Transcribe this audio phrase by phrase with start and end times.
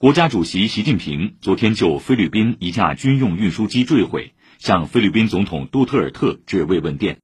[0.00, 7.16] 国家主席习近平昨天就菲律宾一架军用运输机坠毁向菲律宾总统杜特尔特致慰问电。